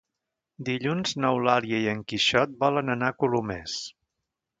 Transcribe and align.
Dilluns 0.69 1.11
n'Eulàlia 1.25 1.81
i 1.83 1.89
en 1.91 2.01
Quixot 2.13 2.57
volen 2.65 2.95
anar 2.95 3.11
a 3.13 3.15
Colomers. 3.25 3.77